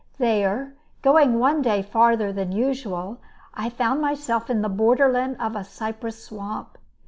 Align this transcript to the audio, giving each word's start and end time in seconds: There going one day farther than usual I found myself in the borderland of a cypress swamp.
There 0.17 0.73
going 1.03 1.37
one 1.37 1.61
day 1.61 1.83
farther 1.83 2.33
than 2.33 2.51
usual 2.51 3.19
I 3.53 3.69
found 3.69 4.01
myself 4.01 4.49
in 4.49 4.63
the 4.63 4.67
borderland 4.67 5.37
of 5.39 5.55
a 5.55 5.63
cypress 5.63 6.23
swamp. 6.23 6.79